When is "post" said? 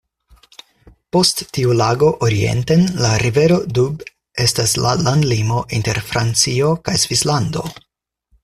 1.15-1.43